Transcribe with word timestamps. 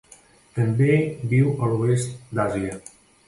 També 0.53 0.95
viu 1.35 1.51
a 1.53 1.69
l'oest 1.73 2.17
d'Àsia. 2.39 2.81